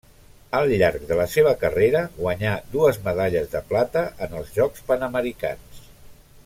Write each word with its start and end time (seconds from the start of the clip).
Al 0.59 0.71
llarg 0.81 1.03
de 1.09 1.17
la 1.19 1.27
seva 1.33 1.51
carrera 1.63 2.01
guanyà 2.15 2.55
dues 2.73 2.99
medalles 3.09 3.53
de 3.55 3.61
plata 3.73 4.07
en 4.27 4.35
els 4.41 4.53
Jocs 4.57 4.89
Panamericans. 4.91 5.89